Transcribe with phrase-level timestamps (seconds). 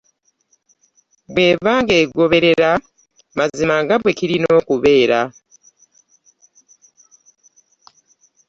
[1.33, 2.71] Bw'eba ng'egoberera
[3.37, 5.19] mazima nga bwe kirina okubeera.